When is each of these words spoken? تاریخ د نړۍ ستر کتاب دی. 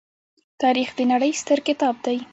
تاریخ 0.61 0.89
د 0.97 0.99
نړۍ 1.11 1.31
ستر 1.41 1.59
کتاب 1.67 1.95
دی. 2.05 2.17